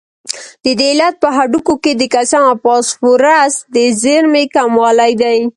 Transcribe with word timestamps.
د 0.63 0.65
دې 0.79 0.89
علت 0.93 1.13
په 1.23 1.29
هډوکو 1.37 1.73
کې 1.83 1.91
د 1.95 2.03
کلسیم 2.13 2.43
او 2.51 2.55
فاسفورس 2.63 3.53
د 3.75 3.77
زیرمې 4.01 4.43
کموالی 4.55 5.11
دی. 5.21 5.39